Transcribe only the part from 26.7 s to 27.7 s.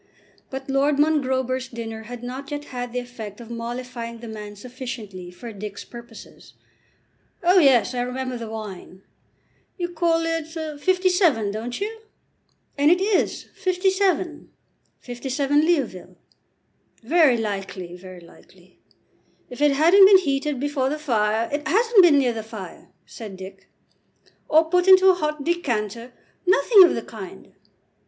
of the kind."